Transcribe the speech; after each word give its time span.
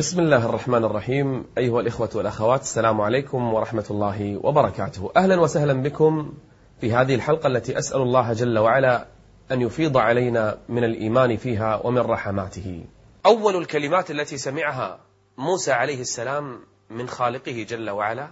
بسم 0.00 0.20
الله 0.20 0.46
الرحمن 0.46 0.84
الرحيم 0.84 1.44
أيها 1.58 1.80
الإخوة 1.80 2.10
والأخوات 2.14 2.60
السلام 2.60 3.00
عليكم 3.00 3.54
ورحمة 3.54 3.84
الله 3.90 4.40
وبركاته 4.42 5.12
أهلا 5.16 5.40
وسهلا 5.40 5.72
بكم 5.72 6.32
في 6.80 6.92
هذه 6.92 7.14
الحلقة 7.14 7.46
التي 7.46 7.78
أسأل 7.78 8.02
الله 8.02 8.32
جل 8.32 8.58
وعلا 8.58 9.06
أن 9.52 9.60
يفيض 9.60 9.96
علينا 9.96 10.58
من 10.68 10.84
الإيمان 10.84 11.36
فيها 11.36 11.86
ومن 11.86 11.98
رحماته 11.98 12.84
أول 13.26 13.56
الكلمات 13.56 14.10
التي 14.10 14.38
سمعها 14.38 15.00
موسى 15.38 15.72
عليه 15.72 16.00
السلام 16.00 16.60
من 16.90 17.08
خالقه 17.08 17.66
جل 17.68 17.90
وعلا 17.90 18.30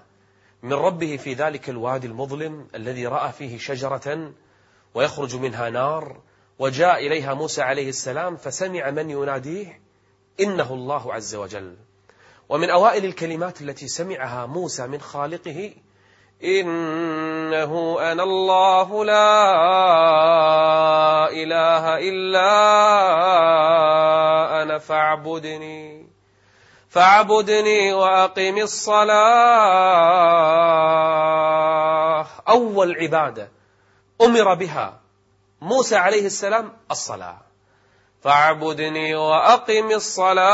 من 0.62 0.72
ربه 0.72 1.16
في 1.16 1.34
ذلك 1.34 1.70
الوادي 1.70 2.06
المظلم 2.06 2.66
الذي 2.74 3.06
رأى 3.06 3.32
فيه 3.32 3.58
شجرة 3.58 4.32
ويخرج 4.94 5.36
منها 5.36 5.70
نار 5.70 6.20
وجاء 6.58 7.06
إليها 7.06 7.34
موسى 7.34 7.62
عليه 7.62 7.88
السلام 7.88 8.36
فسمع 8.36 8.90
من 8.90 9.10
يناديه 9.10 9.87
إنه 10.40 10.74
الله 10.74 11.14
عز 11.14 11.34
وجل. 11.34 11.76
ومن 12.48 12.70
أوائل 12.70 13.04
الكلمات 13.04 13.60
التي 13.62 13.88
سمعها 13.88 14.46
موسى 14.46 14.86
من 14.86 15.00
خالقه 15.00 15.74
إنه 16.44 17.96
أنا 18.00 18.22
الله 18.22 19.04
لا 19.04 19.38
إله 21.30 21.98
إلا 21.98 22.48
أنا 24.62 24.78
فاعبدني 24.78 26.06
فاعبدني 26.88 27.92
وأقم 27.92 28.58
الصلاة. 28.58 29.18
أول 32.48 32.96
عبادة 32.96 33.50
أمر 34.22 34.54
بها 34.54 35.00
موسى 35.60 35.96
عليه 35.96 36.26
السلام 36.26 36.72
الصلاة. 36.90 37.47
فاعبدني 38.20 39.14
وأقم 39.14 39.90
الصلاة 39.90 40.48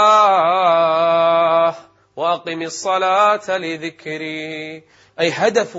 وأقم 2.16 2.62
الصلاة 2.62 3.58
لذكري. 3.58 4.82
أي 5.20 5.30
هدف 5.30 5.78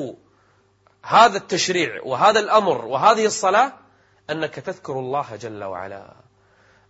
هذا 1.03 1.37
التشريع 1.37 2.01
وهذا 2.03 2.39
الأمر 2.39 2.85
وهذه 2.85 3.25
الصلاة 3.25 3.73
أنك 4.29 4.55
تذكر 4.55 4.93
الله 4.93 5.35
جل 5.35 5.63
وعلا. 5.63 6.13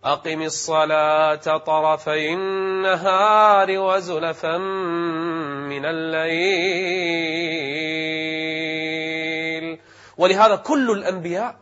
أقم 0.04 0.42
الصلاة 0.42 1.58
طرفي 1.58 2.34
النهار 2.34 3.80
وزلفا 3.80 4.58
من 5.68 5.86
الليل. 5.86 6.26
ولهذا 10.18 10.56
كل 10.56 10.92
الأنبياء 10.92 11.58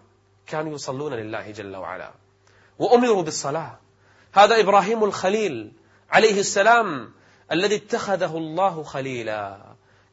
كانوا 0.47 0.73
يصلون 0.73 1.13
لله 1.13 1.51
جل 1.51 1.75
وعلا. 1.75 2.22
وأمروا 2.79 3.21
بالصلاة. 3.21 3.79
هذا 4.33 4.59
إبراهيم 4.59 5.03
الخليل 5.03 5.71
عليه 6.11 6.39
السلام 6.39 7.11
الذي 7.51 7.75
اتخذه 7.75 8.37
الله 8.37 8.83
خليلا. 8.83 9.57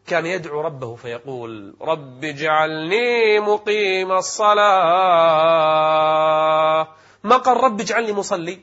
كان 0.07 0.27
يدعو 0.27 0.61
ربه 0.61 0.95
فيقول 0.97 1.75
رب 1.81 2.25
اجعلني 2.25 3.41
مقيم 3.41 4.13
الصلاة. 4.13 4.61
ما 7.25 7.37
قال 7.37 7.57
رب 7.57 7.81
اجعلني 7.81 8.13
مصلي؟ 8.13 8.61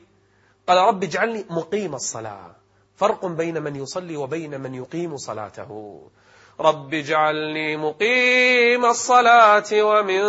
قال 0.68 0.78
رب 0.78 1.02
اجعلني 1.02 1.44
مقيم 1.50 1.94
الصلاة. 1.94 2.56
فرق 2.96 3.26
بين 3.26 3.62
من 3.62 3.76
يصلي 3.76 4.16
وبين 4.16 4.60
من 4.60 4.74
يقيم 4.74 5.16
صلاته. 5.16 6.02
رب 6.60 6.94
اجعلني 6.94 7.76
مقيم 7.76 8.84
الصلاة 8.84 9.64
ومن 9.72 10.20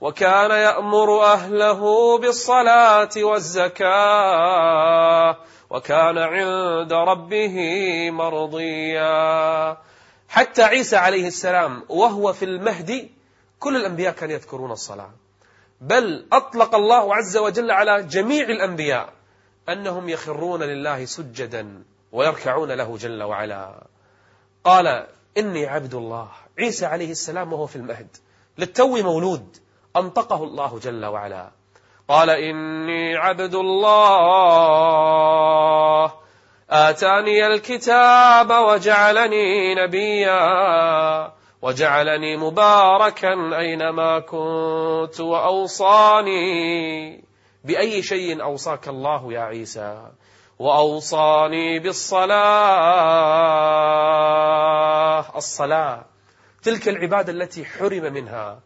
وكان 0.00 0.50
يأمر 0.50 1.22
أهله 1.22 2.18
بالصلاة 2.18 3.10
والزكاة 3.16 3.88
وكان 5.70 6.18
عند 6.18 6.92
ربه 6.92 7.56
مرضيا. 8.10 9.76
حتى 10.28 10.62
عيسى 10.62 10.96
عليه 10.96 11.26
السلام 11.26 11.84
وهو 11.88 12.32
في 12.32 12.44
المهدي 12.44 13.10
كل 13.58 13.76
الأنبياء 13.76 14.12
كانوا 14.12 14.34
يذكرون 14.34 14.70
الصلاة. 14.70 15.10
بل 15.80 16.26
أطلق 16.32 16.74
الله 16.74 17.14
عز 17.14 17.36
وجل 17.36 17.70
على 17.70 18.02
جميع 18.02 18.44
الأنبياء 18.44 19.12
أنهم 19.68 20.08
يخرون 20.08 20.62
لله 20.62 21.04
سجدا 21.04 21.84
ويركعون 22.12 22.72
له 22.72 22.96
جل 22.96 23.22
وعلا. 23.22 23.86
قال 24.64 25.06
إني 25.38 25.66
عبد 25.66 25.94
الله. 25.94 26.28
عيسى 26.58 26.86
عليه 26.86 27.10
السلام 27.10 27.52
وهو 27.52 27.66
في 27.66 27.76
المهد. 27.76 28.16
للتو 28.58 29.02
مولود 29.02 29.56
أنطقه 29.96 30.44
الله 30.44 30.78
جل 30.78 31.04
وعلا. 31.04 31.57
قال 32.08 32.30
إني 32.30 33.16
عبد 33.16 33.54
الله. 33.54 34.12
آتاني 36.70 37.46
الكتاب 37.46 38.50
وجعلني 38.50 39.74
نبيا. 39.74 41.32
وجعلني 41.62 42.36
مباركا 42.36 43.58
أينما 43.58 44.18
كنت 44.18 45.20
وأوصاني. 45.20 46.38
بأي 47.64 48.02
شيء 48.02 48.42
أوصاك 48.42 48.88
الله 48.88 49.32
يا 49.32 49.40
عيسى؟ 49.40 50.02
وأوصاني 50.58 51.78
بالصلاة. 51.78 52.38
الصلاة 55.36 56.04
تلك 56.62 56.88
العبادة 56.88 57.32
التي 57.32 57.64
حرم 57.64 58.12
منها 58.12 58.60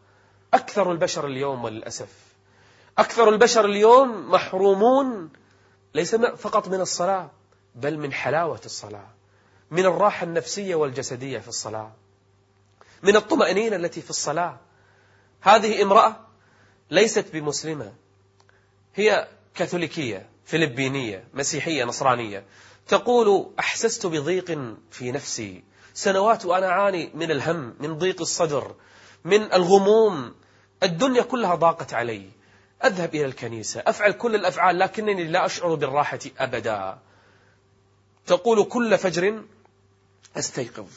أكثر 0.55 0.93
البشر 0.93 1.27
اليوم 1.27 1.65
وللأسف. 1.65 2.32
أكثر 2.99 3.29
البشر 3.29 3.65
اليوم 3.65 4.31
محرومون 4.31 5.31
ليس 5.95 6.15
فقط 6.15 6.69
من 6.69 6.81
الصلاة 6.81 7.31
بل 7.75 7.99
من 7.99 8.13
حلاوة 8.13 8.61
الصلاة 8.65 9.11
من 9.71 9.87
الراحة 9.87 10.25
النفسية 10.25 10.75
والجسدية 10.75 11.39
في 11.39 11.49
الصلاة 11.49 11.93
من 13.03 13.17
الطمأنينة 13.17 13.77
التي 13.77 14.03
في 14.03 14.11
الصلاة. 14.11 14.61
هذه 15.41 15.83
امرأة 15.83 16.17
ليست 16.91 17.27
بمسلمة 17.33 17.93
هي 18.95 19.29
كاثوليكية 19.55 20.29
فلبينية 20.45 21.25
مسيحية 21.35 21.85
نصرانية. 21.85 22.45
تقول 22.89 23.51
أحسست 23.59 24.07
بضيق 24.07 24.77
في 24.91 25.13
نفسي. 25.13 25.65
سنوات 25.95 26.45
وأنا 26.45 26.67
أعاني 26.67 27.11
من 27.15 27.31
الهم 27.31 27.75
من 27.81 27.99
ضيق 27.99 28.21
الصدر 28.21 28.75
من 29.25 29.53
الغموم. 29.53 30.35
الدنيا 30.83 31.23
كلها 31.23 31.55
ضاقت 31.55 31.95
علي. 31.95 32.31
أذهب 32.85 33.15
إلى 33.15 33.25
الكنيسة 33.25 33.83
أفعل 33.87 34.13
كل 34.13 34.35
الأفعال 34.35 34.79
لكنني 34.79 35.25
لا 35.25 35.47
أشعر 35.47 35.75
بالراحة 35.75 36.19
أبدا. 36.39 36.99
تقول 38.27 38.65
كل 38.65 38.99
فجر 38.99 39.43
أستيقظ. 40.37 40.89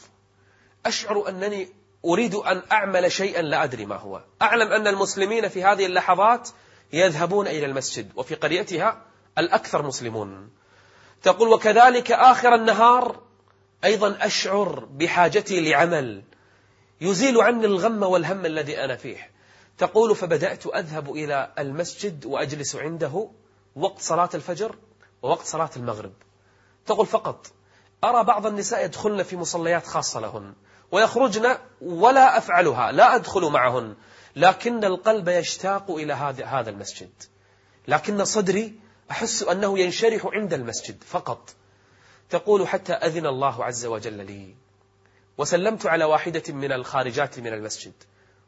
أشعر 0.86 1.28
أنني 1.28 1.68
أريد 2.04 2.34
أن 2.34 2.62
أعمل 2.72 3.12
شيئا 3.12 3.42
لا 3.42 3.64
أدري 3.64 3.86
ما 3.86 3.96
هو. 3.96 4.22
أعلم 4.42 4.72
أن 4.72 4.86
المسلمين 4.86 5.48
في 5.48 5.64
هذه 5.64 5.86
اللحظات 5.86 6.48
يذهبون 6.92 7.46
إلى 7.46 7.66
المسجد 7.66 8.10
وفي 8.16 8.34
قريتها 8.34 9.02
الأكثر 9.38 9.82
مسلمون. 9.82 10.50
تقول 11.22 11.48
وكذلك 11.48 12.12
آخر 12.12 12.54
النهار 12.54 13.20
أيضا 13.84 14.18
أشعر 14.20 14.84
بحاجتي 14.90 15.70
لعمل. 15.70 16.22
يزيل 17.00 17.40
عني 17.40 17.66
الغم 17.66 18.02
والهم 18.02 18.46
الذي 18.46 18.84
أنا 18.84 18.96
فيه. 18.96 19.35
تقول 19.78 20.16
فبدأت 20.16 20.66
أذهب 20.66 21.10
إلى 21.10 21.52
المسجد 21.58 22.26
وأجلس 22.26 22.76
عنده 22.76 23.28
وقت 23.76 23.98
صلاة 24.00 24.30
الفجر 24.34 24.76
ووقت 25.22 25.46
صلاة 25.46 25.70
المغرب. 25.76 26.12
تقول 26.86 27.06
فقط 27.06 27.46
أرى 28.04 28.24
بعض 28.24 28.46
النساء 28.46 28.84
يدخلن 28.84 29.22
في 29.22 29.36
مصليات 29.36 29.86
خاصة 29.86 30.20
لهن 30.20 30.54
ويخرجن 30.92 31.56
ولا 31.80 32.38
أفعلها 32.38 32.92
لا 32.92 33.14
أدخل 33.14 33.44
معهن 33.50 33.94
لكن 34.36 34.84
القلب 34.84 35.28
يشتاق 35.28 35.90
إلى 35.90 36.12
هذا 36.12 36.70
المسجد. 36.70 37.10
لكن 37.88 38.24
صدري 38.24 38.80
أحس 39.10 39.42
أنه 39.42 39.78
ينشرح 39.78 40.26
عند 40.26 40.54
المسجد 40.54 41.04
فقط. 41.04 41.50
تقول 42.30 42.68
حتى 42.68 42.92
أذن 42.92 43.26
الله 43.26 43.64
عز 43.64 43.86
وجل 43.86 44.26
لي. 44.26 44.54
وسلمت 45.38 45.86
على 45.86 46.04
واحدة 46.04 46.42
من 46.48 46.72
الخارجات 46.72 47.38
من 47.38 47.52
المسجد. 47.52 47.92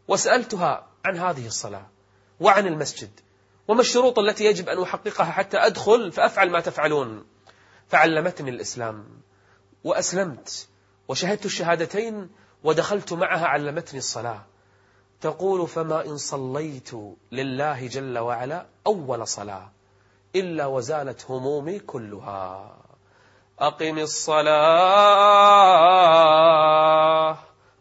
وسألتها 0.09 0.87
عن 1.05 1.17
هذه 1.17 1.47
الصلاة 1.47 1.87
وعن 2.41 2.67
المسجد 2.67 3.11
وما 3.69 3.81
الشروط 3.81 4.19
التي 4.19 4.45
يجب 4.45 4.69
أن 4.69 4.83
أحققها 4.83 5.25
حتى 5.25 5.57
أدخل 5.57 6.13
فأفعل 6.13 6.51
ما 6.51 6.61
تفعلون. 6.61 7.27
فعلمتني 7.89 8.51
الإسلام 8.51 9.05
وأسلمت 9.85 10.69
وشهدت 11.09 11.47
الشهادتين 11.47 12.31
ودخلت 12.65 13.13
معها 13.13 13.47
علمتني 13.47 13.99
الصلاة. 13.99 14.47
تقول 15.21 15.69
فما 15.69 16.07
إن 16.07 16.17
صليت 16.17 16.91
لله 17.33 17.87
جل 17.87 18.19
وعلا 18.19 18.67
أول 18.87 19.27
صلاة 19.29 19.71
إلا 20.37 20.67
وزالت 20.67 21.31
همومي 21.31 21.79
كلها. 21.79 22.77
أقم 23.59 23.99
الصلاة. 23.99 24.59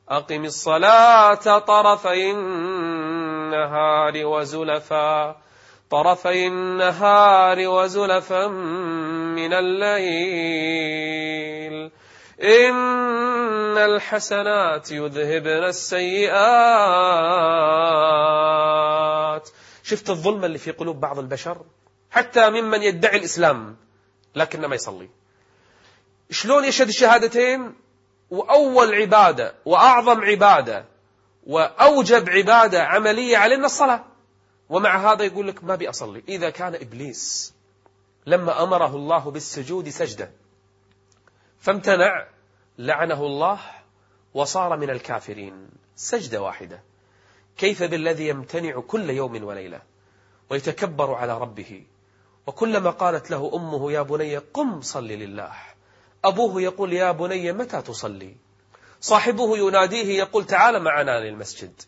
أقم 0.10 0.46
الصلاة 0.46 1.60
طرفي 1.60 2.32
النهار 2.32 4.26
وزلفا 4.26 5.36
طرفي 5.90 6.48
النهار 6.48 7.68
وزلفا 7.68 8.48
من 8.48 9.54
الليل. 9.54 9.92
إن 12.44 13.78
الحسنات 13.78 14.92
يذهبن 14.92 15.64
السيئات. 15.64 16.38
شفت 19.84 20.10
الظلم 20.10 20.46
اللي 20.46 20.58
في 20.58 20.72
قلوب 20.72 21.00
بعض 21.00 21.20
البشر؟ 21.20 21.58
حتى 22.12 22.50
ممن 22.50 22.84
يدعي 22.84 23.18
الإسلام 23.18 23.78
لكن 24.36 24.66
ما 24.66 24.76
يصلي. 24.76 25.10
شلون 26.32 26.66
يشهد 26.66 26.88
الشهادتين؟ 26.88 27.87
وأول 28.32 28.96
عبادة 28.96 29.54
وأعظم 29.66 30.22
عبادة 30.22 30.86
وأوجب 31.48 32.30
عبادة 32.30 32.84
عملية 32.84 33.38
علينا 33.38 33.66
الصلاة. 33.66 34.04
ومع 34.70 35.12
هذا 35.12 35.24
يقول 35.24 35.48
لك 35.48 35.64
ما 35.64 35.76
بي 35.76 35.90
أصلي. 35.90 36.24
إذا 36.28 36.50
كان 36.50 36.76
إبليس 36.76 37.54
لما 38.26 38.64
أمره 38.64 38.96
الله 38.96 39.32
بالسجود 39.32 39.90
سجدة 39.90 40.32
فامتنع 41.60 42.28
لعنه 42.78 43.22
الله 43.26 43.60
وصار 44.34 44.78
من 44.78 44.90
الكافرين. 44.90 45.70
سجدة 45.96 46.42
واحدة. 46.42 46.84
كيف 47.58 47.84
بالذي 47.84 48.28
يمتنع 48.28 48.82
كل 48.82 49.10
يوم 49.10 49.44
وليلة 49.44 49.82
ويتكبر 50.50 51.14
على 51.14 51.38
ربه؟ 51.38 51.84
وكلما 52.48 52.90
قالت 52.90 53.32
له 53.32 53.52
أمه 53.54 53.92
يا 53.92 54.02
بني 54.02 54.38
قم 54.38 54.82
صل 54.82 55.08
لله. 55.08 55.54
أبوه 56.28 56.62
يقول 56.62 56.94
يا 56.94 57.12
بني 57.12 57.52
متى 57.52 57.82
تصلي? 57.82 58.36
صاحبه 59.02 59.58
يناديه 59.58 60.18
يقول 60.18 60.46
تعال 60.46 60.84
معنا 60.84 61.20
للمسجد. 61.20 61.82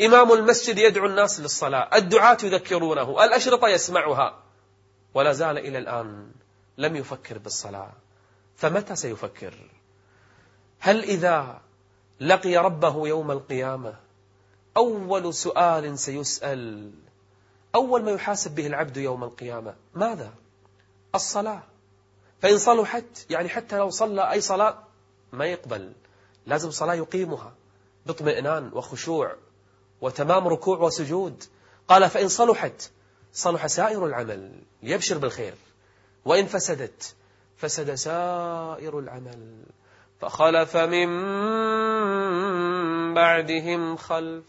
إمام 0.00 0.32
المسجد 0.32 0.78
يدعو 0.78 1.06
الناس 1.06 1.40
للصلاة. 1.40 1.96
الدعاة 1.96 2.38
يذكرونه. 2.42 3.24
الأشرطة 3.24 3.68
يسمعها. 3.68 4.42
ولا 5.14 5.32
زال 5.32 5.58
إلى 5.58 5.78
الآن 5.78 6.30
لم 6.78 6.96
يفكر 6.96 7.38
بالصلاة. 7.38 7.92
فمتى 8.56 8.96
سيفكر؟ 8.96 9.54
هل 10.78 11.02
إذا 11.02 11.60
لقي 12.20 12.56
ربه 12.56 13.08
يوم 13.08 13.30
القيامة 13.30 13.94
أول 14.76 15.34
سؤال 15.34 15.98
سيسأل 15.98 16.90
أول 17.74 18.02
ما 18.02 18.10
يحاسب 18.10 18.54
به 18.54 18.66
العبد 18.66 18.96
يوم 18.96 19.24
القيامة 19.24 19.74
ماذا؟ 19.94 20.34
الصلاة. 21.14 21.62
فإن 22.42 22.58
صلحت 22.58 23.04
يعني 23.30 23.48
حتى 23.48 23.78
لو 23.78 23.90
صلى 23.90 24.32
أي 24.32 24.40
صلاة 24.40 24.78
ما 25.32 25.46
يقبل. 25.46 25.92
لازم 26.46 26.70
صلاة 26.70 26.94
يقيمها 26.94 27.54
باطمئنان 28.06 28.70
وخشوع 28.72 29.36
وتمام 30.00 30.48
ركوع 30.48 30.78
وسجود. 30.78 31.44
قال 31.88 32.10
فإن 32.10 32.28
صلحت 32.28 32.90
صلح 33.32 33.66
سائر 33.66 34.06
العمل. 34.06 34.52
يبشر 34.82 35.18
بالخير. 35.18 35.54
وإن 36.24 36.46
فسدت 36.46 37.14
فسد 37.56 37.94
سائر 37.94 38.98
العمل. 38.98 39.62
فخلف 40.20 40.76
من 40.76 41.08
بعدهم 43.14 43.96
خلف 43.96 44.44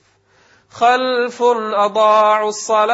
خلف 0.69 1.41
أضاعوا 1.73 2.49
الصلاة. 2.49 2.89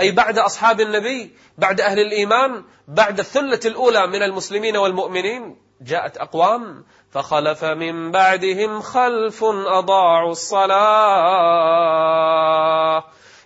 أي 0.00 0.10
بعد 0.10 0.38
أصحاب 0.38 0.80
النبي 0.80 1.36
بعد 1.58 1.80
أهل 1.80 1.98
الإيمان 1.98 2.64
بعد 2.88 3.18
الثلة 3.18 3.60
الأولى 3.64 4.06
من 4.06 4.22
المسلمين 4.22 4.76
والمؤمنين 4.76 5.56
جاءت 5.80 6.16
أقوام 6.16 6.84
فخلف 7.10 7.64
من 7.64 8.10
بعدهم 8.10 8.80
خلف 8.80 9.44
أضاعوا 9.44 10.30
الصلاة. 10.30 10.80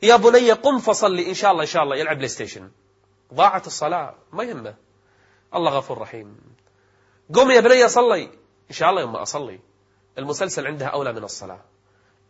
يا 0.03 0.17
بني 0.17 0.53
قم 0.53 0.79
فصلي 0.79 1.29
إن 1.29 1.35
شاء 1.35 1.53
الله 1.53 1.63
إن 1.63 1.69
شاء 1.69 1.83
الله 1.83 1.97
يلعب 1.97 2.17
PlayStation 2.17 2.71
ضاعت 3.35 3.67
الصلاة 3.67 4.15
ما 4.33 4.45
يهمه. 4.45 4.75
الله 5.55 5.71
غفور 5.71 5.99
رحيم. 5.99 6.41
قم 7.35 7.51
يا 7.51 7.61
بني 7.61 7.89
صلي 7.89 8.25
إن 8.71 8.75
شاء 8.75 8.91
الله 8.91 9.01
يوم 9.01 9.17
أصلي 9.17 9.61
المسلسل 10.19 10.67
عندها 10.67 10.89
أولى 10.89 11.13
من 11.13 11.25
الصلاة. 11.25 11.61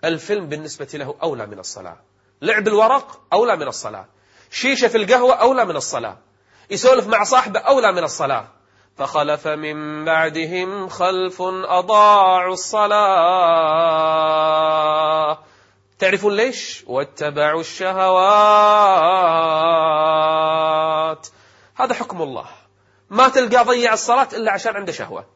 الفيلم 0.04 0.46
بالنسبة 0.46 0.88
له 0.94 1.14
أولى 1.22 1.46
من 1.46 1.58
الصلاة. 1.58 2.00
لعب 2.42 2.68
الورق 2.68 3.20
أولى 3.32 3.56
من 3.56 3.68
الصلاة. 3.68 4.06
شيشة 4.50 4.88
في 4.88 4.96
القهوة 4.96 5.34
أولى 5.34 5.64
من 5.64 5.76
الصلاة. 5.76 6.18
يسولف 6.70 7.06
مع 7.06 7.24
صاحبه 7.24 7.60
أولى 7.60 7.92
من 7.92 8.04
الصلاة. 8.04 8.48
فخلف 8.96 9.48
من 9.48 10.04
بعدهم 10.04 10.88
خلف 10.88 11.42
أضاعوا 11.68 12.52
الصلاة. 12.52 13.04
تعرفون 15.98 16.36
ليش؟ 16.36 16.84
واتبعوا 16.86 17.60
الشهوات. 17.60 17.94
هذا 21.74 21.94
حكم 21.94 22.22
الله. 22.22 22.46
ما 23.10 23.28
تلقى 23.28 23.64
ضيع 23.64 23.92
الصلاة 23.92 24.28
إلا 24.32 24.52
عشان 24.52 24.76
عنده 24.76 24.92
شهوة. 24.92 25.26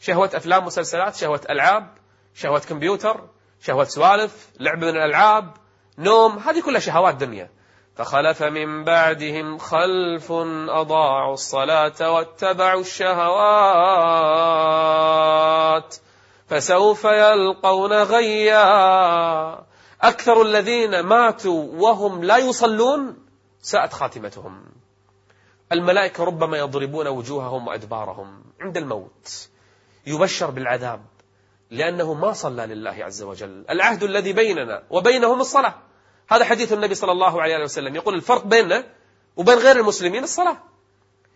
شهوة 0.00 0.30
أفلام 0.34 0.64
مسلسلات 0.64 1.16
شهوة 1.16 1.40
ألعاب 1.50 1.96
شهوة 2.34 2.58
كمبيوتر 2.58 3.28
شهوة 3.60 3.84
سوالف 3.84 4.48
لعب 4.60 4.78
من 4.78 4.88
الألعاب. 4.88 5.65
نوم 5.98 6.38
هذه 6.38 6.60
كلها 6.60 6.80
شهوات 6.80 7.14
دنيا. 7.14 7.50
فخلف 7.96 8.42
من 8.42 8.84
بعدهم 8.84 9.58
خلف 9.58 10.32
أضاعوا 10.68 11.34
الصلاة 11.34 12.12
واتبعوا 12.12 12.80
الشهوات. 12.80 13.56
فسوف 16.46 17.04
يلقون 17.04 17.92
غيا. 17.92 19.66
أكثر 20.02 20.42
الذين 20.42 21.00
ماتوا 21.00 21.68
وهم 21.72 22.24
لا 22.24 22.36
يصلون 22.36 23.16
ساءت 23.60 23.92
خاتمتهم. 23.92 24.64
الملائكة 25.72 26.24
ربما 26.24 26.58
يضربون 26.58 27.06
وجوههم 27.06 27.68
وأدبارهم 27.68 28.44
عند 28.60 28.76
الموت. 28.76 29.48
يبشر 30.06 30.50
بالعذاب. 30.50 31.15
لأنه 31.70 32.14
ما 32.14 32.32
صلى 32.32 32.66
لله 32.66 33.04
عز 33.04 33.22
وجل. 33.22 33.64
العهد 33.70 34.02
الذي 34.02 34.32
بيننا 34.32 34.82
وبينهم 34.90 35.40
الصلاة. 35.40 35.74
هذا 36.28 36.44
حديث 36.44 36.72
النبي 36.72 36.94
صلى 36.94 37.12
الله 37.12 37.42
عليه 37.42 37.64
وسلم. 37.64 37.94
يقول 37.94 38.14
الفرق 38.14 38.44
بيننا 38.44 38.84
وبين 39.36 39.58
غير 39.58 39.76
المسلمين 39.76 40.24
الصلاة. 40.24 40.56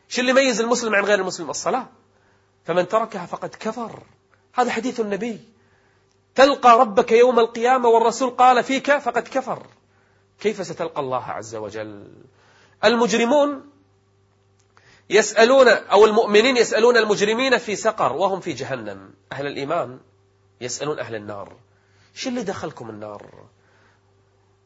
شو 0.08 0.20
اللي 0.20 0.30
يميز 0.30 0.60
المسلم 0.60 0.94
عن 0.94 1.04
غير 1.04 1.18
المسلم؟ 1.18 1.50
الصلاة. 1.50 1.86
فمن 2.64 2.88
تركها 2.88 3.26
فقد 3.26 3.48
كفر. 3.48 4.02
هذا 4.54 4.70
حديث 4.70 5.00
النبي. 5.00 5.40
تلقى 6.34 6.78
ربك 6.78 7.12
يوم 7.12 7.38
القيامة 7.38 7.88
والرسول 7.88 8.30
قال 8.30 8.64
فيك 8.64 8.98
فقد 8.98 9.22
كفر. 9.22 9.66
كيف 10.40 10.66
ستلقى 10.66 11.00
الله 11.00 11.24
عز 11.24 11.54
وجل؟ 11.54 12.12
المجرمون 12.84 13.70
يسألون 15.10 15.68
أو 15.68 16.06
المؤمنين 16.06 16.56
يسألون 16.56 16.96
المجرمين 16.96 17.58
في 17.58 17.76
سقر 17.76 18.12
وهم 18.12 18.40
في 18.40 18.52
جهنم. 18.52 19.14
أهل 19.32 19.46
الإيمان. 19.46 19.98
يسألون 20.60 20.98
أهل 20.98 21.14
النار. 21.14 21.56
شو 22.14 22.28
اللي 22.28 22.42
دخلكم 22.42 22.90
النار؟ 22.90 23.26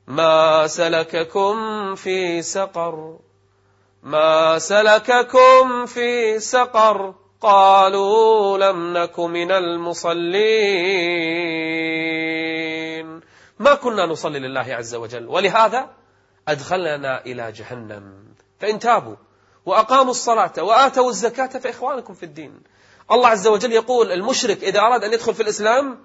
ما 0.06 0.66
سلككم 0.66 1.94
في 1.94 2.42
سقر. 2.42 3.18
ما 4.02 4.58
سلككم 4.58 5.86
في 5.86 6.38
سقر. 6.40 7.14
قالوا 7.40 8.58
لم 8.58 8.98
نك 8.98 9.20
من 9.20 9.50
المصلين. 9.52 10.24
ما 13.58 13.74
كنا 13.74 14.06
نصلي 14.06 14.38
لله 14.38 14.74
عز 14.74 14.94
وجل. 14.94 15.26
ولهذا 15.26 15.90
أدخلنا 16.48 17.24
إلى 17.26 17.52
جهنم. 17.52 18.34
فإن 18.60 18.78
تابوا 18.78 19.16
وأقاموا 19.66 20.10
الصلاة 20.10 20.52
وآتوا 20.58 21.10
الزكاة 21.10 21.58
فإخوانكم 21.58 22.14
في 22.14 22.22
الدين. 22.22 22.60
الله 23.11 23.28
عز 23.28 23.46
وجل 23.46 23.73
يقول 23.73 24.12
المشرك 24.12 24.64
إذا 24.64 24.80
أراد 24.80 25.04
أن 25.04 25.12
يدخل 25.12 25.34
في 25.34 25.42
الإسلام 25.42 25.99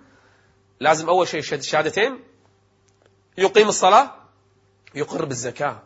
لازم 0.79 1.09
أول 1.09 1.27
شيء 1.27 1.39
الشهادتين 1.39 2.19
يقيم 3.37 3.67
الصلاة 3.67 4.11
يقر 4.95 5.25
بالزكاة 5.25 5.81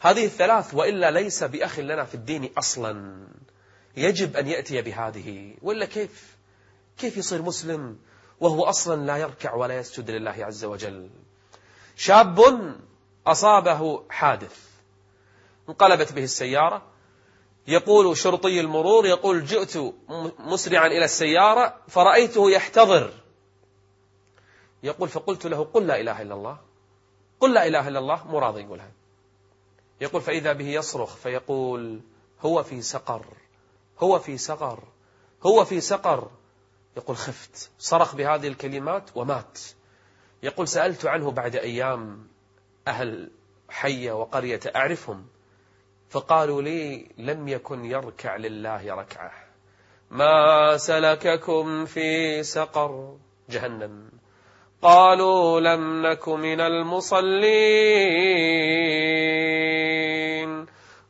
هذه 0.00 0.24
الثلاث 0.24 0.74
وإلا 0.74 1.10
ليس 1.10 1.44
بأخ 1.44 1.78
لنا 1.78 2.04
في 2.04 2.14
الدين 2.14 2.52
أصلا. 2.58 3.26
يجب 3.96 4.36
أن 4.36 4.46
يأتي 4.46 4.82
بهذه. 4.82 5.54
وإلا 5.62 5.86
كيف؟ 5.86 6.36
كيف 6.98 7.16
يصير 7.16 7.42
مسلم 7.42 7.98
وهو 8.40 8.64
أصلا 8.64 9.06
لا 9.06 9.16
يركع 9.16 9.54
ولا 9.54 9.78
يسجد 9.78 10.10
لله 10.10 10.36
عز 10.44 10.64
وجل؟ 10.64 11.10
شاب 11.96 12.40
أصابه 13.26 14.04
حادث 14.10 14.58
انقلبت 15.68 16.12
به 16.12 16.24
السيارة. 16.24 16.82
يقول 17.66 18.16
شرطي 18.16 18.60
المرور 18.60 19.06
يقول 19.06 19.44
جئت 19.44 19.76
مسرعا 20.38 20.86
إلى 20.86 21.04
السيارة 21.04 21.76
فرأيته 21.88 22.50
يحتضر. 22.50 23.12
يقول 24.82 25.08
فقلت 25.08 25.46
له 25.46 25.64
قل 25.64 25.86
لا 25.86 26.00
إله 26.00 26.22
إلا 26.22 26.34
الله. 26.34 26.58
قل 27.40 27.54
لا 27.54 27.66
إله 27.66 27.88
إلا 27.88 27.98
الله 27.98 28.26
مو 28.26 28.38
راضي 28.38 28.60
يقولها 28.60 28.90
يقول 30.00 30.22
فإذا 30.22 30.52
به 30.52 30.68
يصرخ 30.68 31.16
فيقول 31.16 32.00
هو 32.40 32.62
في 32.62 32.82
سقر 32.82 33.24
هو 33.98 34.18
في 34.18 34.38
سقر 34.38 34.82
هو 35.42 35.64
في 35.64 35.80
سقر. 35.80 36.30
يقول 36.96 37.16
خفت 37.16 37.70
صرخ 37.78 38.14
بهذه 38.14 38.48
الكلمات 38.48 39.10
ومات. 39.14 39.58
يقول 40.42 40.68
سألت 40.68 41.06
عنه 41.06 41.30
بعد 41.30 41.56
أيام 41.56 42.28
أهل 42.88 43.30
حية 43.68 44.12
وقرية 44.12 44.60
أعرفهم. 44.76 45.26
فقالوا 46.10 46.62
لي 46.62 47.06
لم 47.18 47.48
يكن 47.48 47.84
يركع 47.84 48.36
لله 48.36 48.94
ركعة. 48.94 49.32
ما 50.10 50.76
سلككم 50.76 51.84
في 51.84 52.42
سقر 52.42 53.16
جهنم؟ 53.50 54.10
قالوا 54.82 55.60
لم 55.60 56.06
نك 56.06 56.28
من 56.28 56.60
المصلين. 56.60 57.40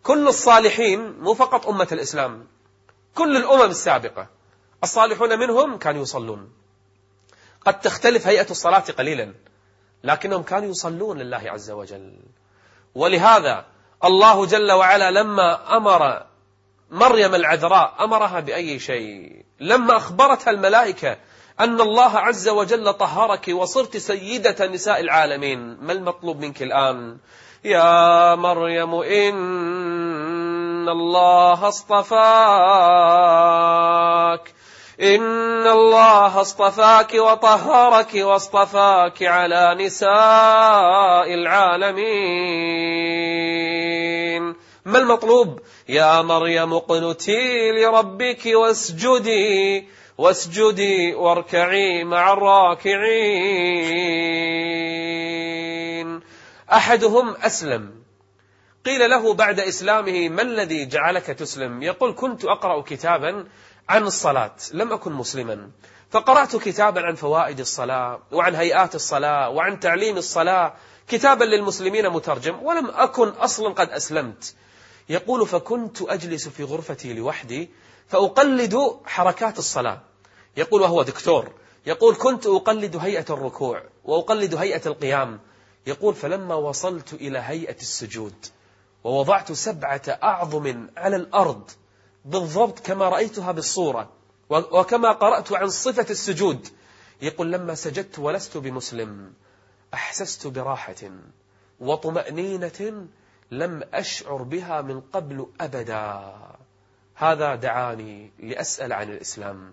كل 0.02 0.28
الصالحين 0.28 1.12
مو 1.18 1.34
فقط 1.34 1.66
أمة 1.66 1.88
الإسلام 1.92 2.46
كل 3.14 3.36
الأمم 3.36 3.70
السابقة. 3.70 4.28
الصالحون 4.82 5.38
منهم 5.38 5.78
كانوا 5.78 6.02
يصلون. 6.02 6.52
قد 7.66 7.80
تختلف 7.80 8.26
هيئة 8.26 8.50
الصلاة 8.50 8.84
قليلا 8.98 9.34
لكنهم 10.04 10.42
كانوا 10.42 10.70
يصلون 10.70 11.18
لله 11.18 11.50
عز 11.50 11.70
وجل. 11.70 12.18
ولهذا 12.94 13.66
الله 14.04 14.46
جل 14.46 14.72
وعلا 14.72 15.10
لما 15.10 15.76
أمر 15.76 16.22
مريم 16.90 17.34
العذراء 17.34 17.94
أمرها 18.00 18.40
بأي 18.40 18.78
شيء؟ 18.78 19.44
لما 19.60 19.96
أخبرتها 19.96 20.50
الملائكة 20.50 21.16
أن 21.60 21.80
الله 21.80 22.18
عز 22.18 22.48
وجل 22.48 22.92
طهرك 22.92 23.48
وصرت 23.48 23.96
سيدة 23.96 24.66
نساء 24.66 25.00
العالمين. 25.00 25.76
ما 25.80 25.92
المطلوب 25.92 26.40
منك 26.40 26.62
الآن؟ 26.62 27.18
يا 27.64 28.34
مريم 28.34 28.94
إن 28.94 30.88
الله 30.88 31.68
اصطفاك. 31.68 32.20
إن 35.00 35.66
الله 35.66 36.40
اصطفاك 36.40 37.14
وطهرك 37.14 38.14
واصطفاك 38.14 39.22
على 39.22 39.76
نساء 39.84 41.34
العالمين. 41.34 42.00
ما 44.84 44.98
المطلوب؟ 44.98 45.60
يا 45.88 46.22
مريم 46.22 46.72
اقنتي 46.74 47.70
لربك 47.72 48.46
واسجدي 48.46 49.88
واسجدي 50.18 51.14
واركعي 51.14 52.04
مع 52.04 52.32
الراكعين. 52.32 53.00
أحدهم 56.72 57.36
أسلم. 57.36 58.00
قيل 58.86 59.10
له 59.10 59.34
بعد 59.34 59.60
إسلامه 59.60 60.28
ما 60.28 60.42
الذي 60.42 60.86
جعلك 60.86 61.26
تسلم؟ 61.26 61.82
يقول 61.82 62.14
كنت 62.18 62.44
أقرأ 62.44 62.82
كتابا 62.82 63.46
عن 63.90 64.02
الصلاة 64.02 64.56
لم 64.72 64.92
أكن 64.92 65.12
مسلما. 65.12 65.70
فقرأت 66.10 66.56
كتابا 66.56 67.00
عن 67.00 67.14
فوائد 67.14 67.60
الصلاة 67.60 68.20
وعن 68.32 68.54
هيئات 68.54 68.94
الصلاة 68.94 69.50
وعن 69.50 69.80
تعليم 69.80 70.16
الصلاة. 70.16 70.74
كتابا 71.08 71.44
للمسلمين 71.44 72.10
مترجم 72.10 72.62
ولم 72.62 72.90
أكن 72.90 73.28
أصلا 73.28 73.74
قد 73.74 73.90
أسلمت. 73.90 74.54
يقول 75.08 75.46
فكنت 75.46 76.02
أجلس 76.02 76.48
في 76.48 76.64
غرفتي 76.64 77.14
لوحدي 77.14 77.70
فأقلد 78.08 78.96
حركات 79.04 79.58
الصلاة. 79.58 80.00
يقول 80.56 80.82
وهو 80.82 81.02
دكتور. 81.02 81.52
يقول 81.86 82.14
كنت 82.14 82.46
أقلد 82.46 82.96
هيئة 82.96 83.26
الركوع 83.30 83.82
وأقلد 84.04 84.54
هيئة 84.54 84.82
القيام. 84.86 85.40
يقول 85.86 86.14
فلما 86.14 86.54
وصلت 86.54 87.12
إلى 87.12 87.38
هيئة 87.38 87.76
السجود 87.76 88.46
ووضعت 89.04 89.52
سبعة 89.52 90.02
أعظم 90.08 90.86
على 90.96 91.16
الأرض 91.16 91.70
بالضبط 92.24 92.78
كما 92.78 93.08
رأيتها 93.08 93.52
بالصورة 93.52 94.12
وكما 94.50 95.12
قرأت 95.12 95.52
عن 95.52 95.68
صفة 95.68 96.06
السجود. 96.10 96.68
يقول 97.22 97.52
لما 97.52 97.74
سجدت 97.74 98.18
ولست 98.18 98.56
بمسلم 98.56 99.32
أحسست 99.94 100.46
براحة 100.46 101.10
وطمأنينة 101.80 103.06
لم 103.50 103.82
أشعر 103.94 104.42
بها 104.42 104.82
من 104.82 105.00
قبل 105.00 105.46
أبدا. 105.60 106.32
هذا 107.14 107.54
دعاني 107.54 108.32
لأسأل 108.38 108.92
عن 108.92 109.10
الإسلام 109.10 109.72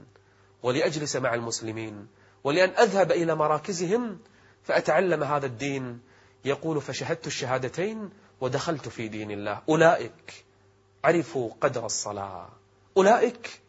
ولأجلس 0.63 1.16
مع 1.16 1.34
المسلمين 1.34 2.08
ولأن 2.44 2.70
أذهب 2.70 3.12
إلى 3.12 3.36
مراكزهم 3.36 4.20
فأتعلم 4.63 5.24
هذا 5.24 5.46
الدين. 5.46 6.00
يقول 6.46 6.82
فشهدت 6.82 7.27
الشهادتين 7.27 8.10
ودخلت 8.42 8.89
في 8.89 9.08
دين 9.08 9.32
الله. 9.32 9.62
أولئك 9.70 10.46
عرفوا 11.04 11.50
قدر 11.62 11.86
الصلاة. 11.86 12.50
أولئك 12.98 13.62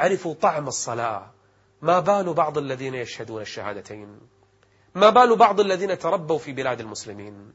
عرفوا 0.00 0.34
طعم 0.34 0.68
الصلاة. 0.68 1.30
ما 1.82 2.00
بال 2.00 2.34
بعض 2.34 2.58
الذين 2.58 2.94
يشهدون 2.94 3.42
الشهادتين؟ 3.42 4.20
ما 4.94 5.10
بال 5.10 5.36
بعض 5.36 5.60
الذين 5.60 5.98
تربوا 5.98 6.38
في 6.38 6.52
بلاد 6.52 6.80
المسلمين؟ 6.80 7.52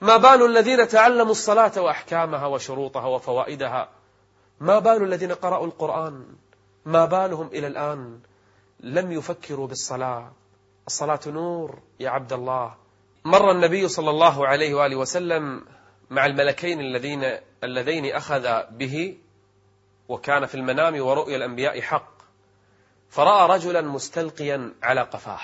ما 0.00 0.16
بال 0.16 0.46
الذين 0.46 0.88
تعلموا 0.88 1.30
الصلاة 1.30 1.80
وأحكامها 1.80 2.46
وشروطها 2.46 3.06
وفوائدها؟ 3.06 3.88
ما 4.60 4.78
بال 4.78 5.02
الذين 5.02 5.32
قرأوا 5.32 5.66
القرآن؟ 5.66 6.26
ما 6.84 7.04
بالهم 7.04 7.46
إلى 7.46 7.66
الآن؟ 7.66 8.20
لم 8.80 9.12
يفكروا 9.12 9.66
بالصلاة. 9.66 10.32
الصلاة 10.86 11.20
نور 11.26 11.78
يا 12.00 12.10
عبد 12.10 12.32
الله. 12.32 12.74
مر 13.24 13.50
النبي 13.50 13.88
صلى 13.88 14.10
الله 14.10 14.46
عليه 14.46 14.74
وآله 14.74 14.96
وسلم 14.96 15.64
مع 16.10 16.26
الملكين 16.26 16.80
الذين 16.80 17.38
اللذين 17.64 18.14
أخذ 18.14 18.62
به 18.70 19.18
وكان 20.08 20.46
في 20.46 20.54
المنام 20.54 21.02
ورؤيا 21.02 21.36
الأنبياء 21.36 21.80
حق. 21.80 22.16
فرأى 23.10 23.48
رجلا 23.48 23.80
مستلقيا 23.80 24.74
على 24.82 25.00
قفاه 25.00 25.40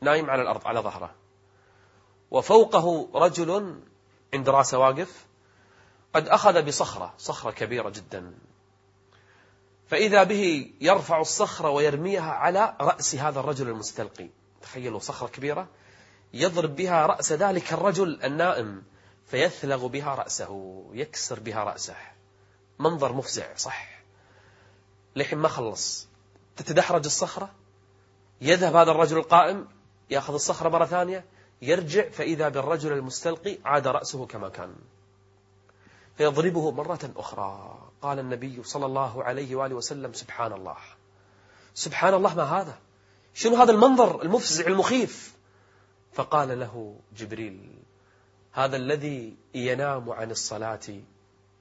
نايم 0.00 0.30
على 0.30 0.42
الأرض 0.42 0.66
على 0.66 0.80
ظهره. 0.80 1.14
وفوقه 2.30 3.08
رجل 3.14 3.80
عند 4.34 4.48
راسه 4.48 4.78
واقف 4.78 5.26
قد 6.14 6.28
أخذ 6.28 6.62
بصخرة 6.62 7.14
صخرة 7.18 7.50
كبيرة 7.50 7.90
جدا. 7.90 8.34
فإذا 9.86 10.22
به 10.22 10.72
يرفع 10.80 11.20
الصخرة 11.20 11.70
ويرميها 11.70 12.32
على 12.32 12.76
رأس 12.80 13.14
هذا 13.14 13.40
الرجل 13.40 13.68
المستلقي. 13.68 14.28
تخيلوا 14.62 14.98
صخرة 14.98 15.28
كبيرة 15.28 15.68
يضرب 16.34 16.76
بها 16.76 17.06
رأس 17.06 17.32
ذلك 17.32 17.72
الرجل 17.72 18.22
النائم. 18.24 18.82
فيثلغ 19.26 19.86
بها 19.86 20.14
رأسه 20.14 20.84
يكسر 20.92 21.40
بها 21.40 21.64
رأسه. 21.64 21.96
منظر 22.78 23.12
مفزع 23.12 23.54
صح. 23.54 24.02
لحين 25.16 25.38
ما 25.38 25.48
خلص. 25.48 26.08
تتدحرج 26.56 27.04
الصخرة؟ 27.04 27.50
يذهب 28.40 28.76
هذا 28.76 28.90
الرجل 28.90 29.18
القائم 29.18 29.68
يأخذ 30.10 30.34
الصخرة 30.34 30.68
مرة 30.68 30.84
ثانية 30.84 31.24
يرجع 31.62 32.08
فإذا 32.10 32.48
بالرجل 32.48 32.92
المستلقي 32.92 33.58
عاد 33.64 33.86
رأسه 33.86 34.26
كما 34.26 34.48
كان. 34.48 34.74
فيضربه 36.16 36.70
مرة 36.70 37.10
أخرى. 37.16 37.78
قال 38.02 38.18
النبي 38.18 38.62
صلى 38.62 38.86
الله 38.86 39.24
عليه 39.24 39.56
وآله 39.56 39.74
وسلم 39.74 40.12
سبحان 40.12 40.52
الله. 40.52 40.76
سبحان 41.74 42.14
الله 42.14 42.34
ما 42.34 42.42
هذا؟ 42.42 42.78
شنو 43.34 43.56
هذا 43.56 43.72
المنظر 43.72 44.22
المفزع 44.22 44.66
المخيف؟ 44.66 45.36
فقال 46.12 46.60
له 46.60 46.96
جبريل 47.16 47.78
هذا 48.56 48.76
الذي 48.76 49.36
ينام 49.54 50.10
عن 50.10 50.30
الصلاة 50.30 50.80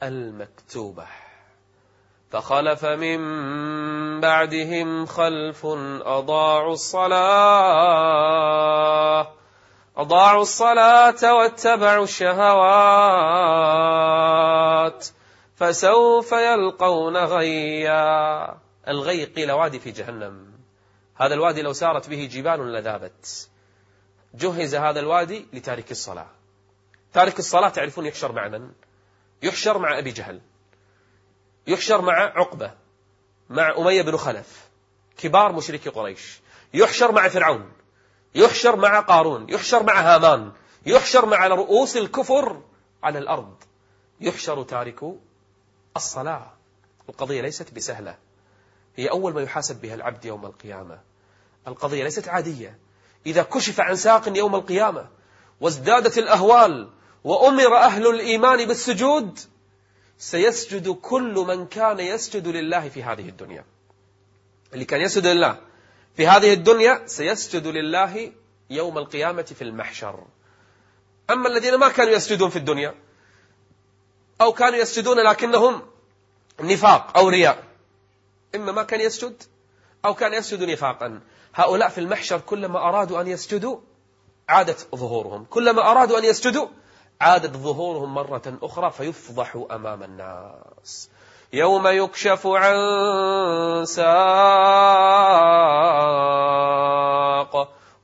المكتوبة. 0.03 1.05
فخلف 2.31 2.85
من 2.85 3.19
بعدهم 4.21 5.05
خلف 5.05 5.65
أضاعوا 6.05 6.73
الصلاة 6.73 7.15
أضاعوا 9.97 10.41
الصلاة 10.41 11.35
واتبعوا 11.35 12.03
الشهوات 12.03 12.55
فسوف 15.55 16.31
يلقون 16.31 17.17
غيا. 17.17 18.57
الغي 18.87 19.25
قيل 19.25 19.51
وادي 19.51 19.79
في 19.79 19.91
جهنم. 19.91 20.45
هذا 21.15 21.33
الوادي 21.33 21.61
لو 21.61 21.73
سارت 21.73 22.09
به 22.09 22.29
جبال 22.31 22.73
لذابت. 22.73 23.49
جهز 24.35 24.75
هذا 24.75 24.99
الوادي 24.99 25.47
لتارك 25.53 25.91
الصلاة. 25.91 26.44
تارك 27.15 27.39
الصلاة 27.39 27.69
تعرفون 27.69 28.05
يحشر 28.05 28.31
مع 28.31 28.47
من؟ 28.47 28.71
يحشر 29.43 29.77
مع 29.77 29.97
أبي 29.97 30.11
جهل. 30.11 30.41
يحشر 31.67 32.01
مع 32.01 32.13
عقبة 32.13 32.73
مع 33.49 33.77
أمية 33.77 34.01
بن 34.01 34.17
خلف 34.17 34.69
كبار 35.17 35.51
مشركي 35.51 35.89
قريش. 35.89 36.39
يحشر 36.73 37.11
مع 37.11 37.27
فرعون 37.27 37.71
يحشر 38.35 38.75
مع 38.75 38.99
قارون 38.99 39.49
يحشر 39.49 39.83
مع 39.83 40.01
هامان 40.01 40.51
يحشر 40.85 41.25
مع 41.25 41.47
رؤوس 41.47 41.97
الكفر 41.97 42.61
على 43.03 43.19
الأرض. 43.19 43.55
يحشر 44.21 44.63
تارك 44.63 44.99
الصلاة. 45.95 46.53
القضية 47.09 47.41
ليست 47.41 47.73
بسهلة. 47.73 48.17
هي 48.95 49.09
أول 49.09 49.33
ما 49.33 49.41
يحاسب 49.41 49.81
بها 49.81 49.95
العبد 49.95 50.25
يوم 50.25 50.45
القيامة. 50.45 51.01
القضية 51.67 52.03
ليست 52.03 52.27
عادية. 52.27 52.79
إذا 53.25 53.43
كشف 53.43 53.79
عن 53.79 53.95
ساق 53.95 54.37
يوم 54.37 54.55
القيامة 54.55 55.09
وازدادت 55.61 56.17
الأهوال 56.17 56.89
وأمر 57.25 57.77
أهل 57.77 58.07
الإيمان 58.07 58.65
بالسجود 58.65 59.39
سيسجد 60.17 60.89
كل 60.89 61.33
من 61.47 61.67
كان 61.67 61.99
يسجد 61.99 62.47
لله 62.47 62.89
في 62.89 63.03
هذه 63.03 63.29
الدنيا. 63.29 63.65
اللي 64.73 64.85
كان 64.85 65.01
يسجد 65.01 65.27
لله 65.27 65.57
في 66.17 66.27
هذه 66.27 66.53
الدنيا 66.53 67.01
سيسجد 67.05 67.67
لله 67.67 68.31
يوم 68.69 68.97
القيامة 68.97 69.41
في 69.41 69.61
المحشر. 69.61 70.23
أما 71.29 71.47
الذين 71.47 71.75
ما 71.75 71.89
كانوا 71.89 72.13
يسجدون 72.13 72.49
في 72.49 72.55
الدنيا 72.55 72.95
أو 74.41 74.53
كانوا 74.53 74.79
يسجدون 74.79 75.19
لكنهم 75.19 75.81
نفاق 76.61 77.17
أو 77.17 77.29
رياء 77.29 77.63
إما 78.55 78.71
ما 78.71 78.83
كان 78.83 79.01
يسجد 79.01 79.43
أو 80.05 80.13
كان 80.13 80.33
يسجد 80.33 80.63
نفاقا. 80.63 81.21
هؤلاء 81.55 81.89
في 81.89 81.97
المحشر 81.97 82.39
كلما 82.39 82.79
أرادوا 82.79 83.21
أن 83.21 83.27
يسجدوا 83.27 83.77
عادت 84.49 84.87
ظهورهم 84.95 85.45
كلما 85.45 85.91
أرادوا 85.91 86.17
أن 86.17 86.23
يسجدوا 86.23 86.67
عادت 87.21 87.57
ظهورهم 87.57 88.13
مرة 88.13 88.57
أخرى 88.63 88.91
فيفضحوا 88.91 89.75
أمام 89.75 90.03
الناس. 90.03 91.09
يوم 91.53 91.87
يكشف 91.87 92.47
عن 92.47 92.75
ساق 93.85 94.05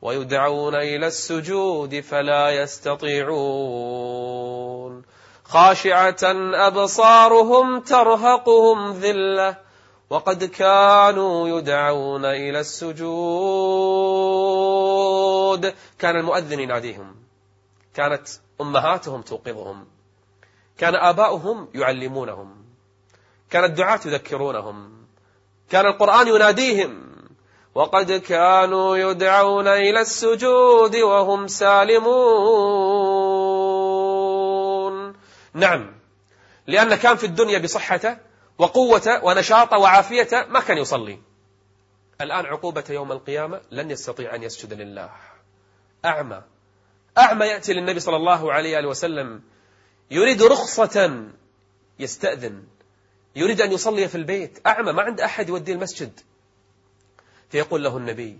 ويدعون 0.01 0.75
إلى 0.75 1.07
السجود 1.07 1.99
فلا 1.99 2.49
يستطيعون. 2.49 3.91
خاشعة 5.43 6.23
أبصارهم 6.67 7.79
ترهقهم 7.79 8.91
ذلة 8.91 9.57
وقد 10.09 10.43
كانوا 10.43 11.59
يدعون 11.59 12.25
إلى 12.25 12.59
السجود. 12.59 13.01
كان 15.99 16.15
المؤذن 16.15 16.59
يناديهم. 16.59 17.20
كانت 17.95 18.27
أمهاتهم 18.61 19.21
توقظهم. 19.21 19.87
كان 20.77 20.95
آباؤهم 20.95 21.69
يعلمونهم. 21.73 22.65
كان 23.49 23.63
الدعاة 23.63 23.99
يذكرونهم. 24.05 25.05
كان 25.69 25.85
القرآن 25.85 26.27
يناديهم. 26.27 27.11
وقد 27.75 28.11
كانوا 28.11 28.97
يدعون 28.97 29.67
إلى 29.67 30.01
السجود 30.01 30.95
وهم 30.95 31.47
سالمون. 31.47 32.11
نعم. 35.53 35.93
لأن 36.67 36.95
كان 36.95 37.17
في 37.17 37.25
الدنيا 37.25 37.59
بصحته 37.59 38.17
وقوته 38.57 39.25
ونشاطه 39.25 39.77
وعافيته 39.77 40.45
ما 40.45 40.59
كان 40.59 40.77
يصلي. 40.77 41.19
الآن 42.21 42.45
عقوبة 42.45 42.83
يوم 42.89 43.11
القيامة 43.11 43.61
لن 43.71 43.91
يستطيع 43.91 44.35
أن 44.35 44.43
يسجد 44.43 44.73
لله. 44.73 45.09
أعمى. 46.05 46.41
أعمى 47.17 47.45
يأتي 47.45 47.73
للنبي 47.73 47.99
صلى 47.99 48.15
الله 48.15 48.53
عليه 48.53 48.87
وسلم. 48.87 49.41
يريد 50.11 50.43
رخصة 50.43 51.27
يستأذن. 51.99 52.63
يريد 53.35 53.61
أن 53.61 53.71
يصلي 53.71 54.07
في 54.07 54.15
البيت. 54.15 54.67
أعمى 54.67 54.91
ما 54.91 55.01
عند 55.01 55.21
أحد 55.21 55.49
يوديه 55.49 55.73
المسجد. 55.73 56.19
فيقول 57.49 57.83
له 57.83 57.97
النبي 57.97 58.39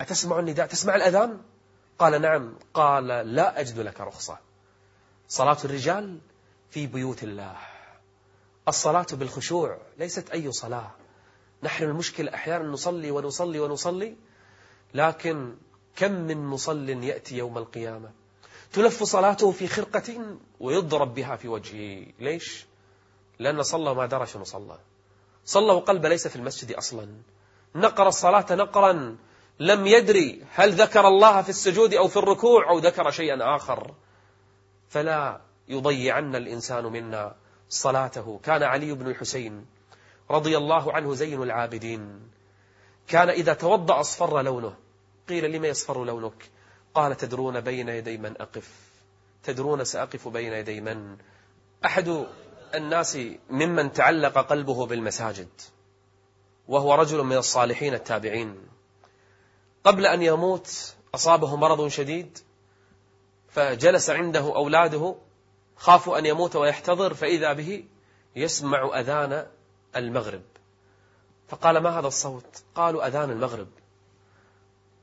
أتسمع 0.00 0.38
النداء؟ 0.38 0.66
تسمع 0.66 0.96
الأذان؟ 0.96 1.40
قال 1.98 2.22
نعم. 2.22 2.54
قال 2.74 3.06
لا 3.06 3.60
أجد 3.60 3.78
لك 3.78 4.00
رخصة. 4.00 4.38
صلاة 5.28 5.58
الرجال 5.64 6.18
في 6.70 6.86
بيوت 6.86 7.22
الله. 7.22 7.56
الصلاة 8.68 9.06
بالخشوع 9.12 9.78
ليست 9.98 10.30
أي 10.30 10.52
صلاة. 10.52 10.90
نحن 11.62 11.84
المشكلة 11.84 12.34
أحيانا 12.34 12.64
نصلي 12.64 13.10
ونصلي 13.10 13.60
ونصلي 13.60 14.16
لكن 14.94 15.54
كم 15.98 16.12
من 16.12 16.46
مصل 16.46 16.88
يأتي 16.88 17.36
يوم 17.36 17.58
القيامة؟ 17.58 18.10
تلف 18.72 19.02
صلاته 19.02 19.50
في 19.52 19.66
خرقة 19.68 20.36
ويضرب 20.60 21.14
بها 21.14 21.36
في 21.36 21.48
وجهه. 21.48 22.06
ليش؟ 22.18 22.66
لأن 23.38 23.62
صلى 23.62 23.90
وما 23.90 24.06
درى 24.06 24.26
شنو 24.26 24.44
صلى 24.44 24.78
صلى 25.44 25.72
وقلب 25.72 26.06
ليس 26.06 26.28
في 26.28 26.36
المسجد 26.36 26.72
أصلا. 26.72 27.08
نقر 27.74 28.08
الصلاة 28.08 28.46
نقرا. 28.50 29.16
لم 29.60 29.86
يدري 29.86 30.44
هل 30.54 30.72
ذكر 30.72 31.08
الله 31.08 31.42
في 31.42 31.48
السجود 31.48 31.94
أو 31.94 32.08
في 32.08 32.16
الركوع 32.16 32.70
أو 32.70 32.78
ذكر 32.78 33.10
شيئا 33.10 33.56
آخر. 33.56 33.94
فلا 34.88 35.40
يضيعن 35.68 36.36
الإنسان 36.36 36.84
منا 36.84 37.34
صلاته. 37.68 38.40
كان 38.44 38.62
علي 38.62 38.92
بن 38.92 39.06
الحسين 39.06 39.66
رضي 40.30 40.56
الله 40.56 40.92
عنه 40.92 41.14
زين 41.14 41.42
العابدين. 41.42 42.30
كان 43.08 43.28
إذا 43.28 43.54
توضأ 43.54 44.00
أصفر 44.00 44.42
لونه. 44.42 44.87
قيل 45.28 45.52
لما 45.52 45.68
يصفر 45.68 46.04
لونك؟ 46.04 46.50
قال 46.94 47.16
تدرون 47.16 47.60
بين 47.60 47.88
يدي 47.88 48.18
من 48.18 48.40
أقف. 48.40 48.70
تدرون 49.42 49.84
سأقف 49.84 50.28
بين 50.28 50.52
يدي 50.52 50.80
من؟ 50.80 51.16
أحد 51.84 52.26
الناس 52.74 53.18
ممن 53.50 53.92
تعلق 53.92 54.38
قلبه 54.38 54.86
بالمساجد 54.86 55.48
وهو 56.68 56.94
رجل 56.94 57.22
من 57.22 57.36
الصالحين 57.36 57.94
التابعين. 57.94 58.68
قبل 59.84 60.06
أن 60.06 60.22
يموت 60.22 60.94
أصابه 61.14 61.56
مرض 61.56 61.88
شديد 61.88 62.38
فجلس 63.48 64.10
عنده 64.10 64.40
أولاده 64.56 65.14
خافوا 65.76 66.18
أن 66.18 66.26
يموت 66.26 66.56
ويحتضر 66.56 67.14
فإذا 67.14 67.52
به 67.52 67.84
يسمع 68.36 69.00
أذان 69.00 69.46
المغرب. 69.96 70.42
فقال 71.48 71.78
ما 71.78 71.98
هذا 71.98 72.06
الصوت؟ 72.06 72.62
قالوا 72.74 73.06
أذان 73.06 73.30
المغرب. 73.30 73.68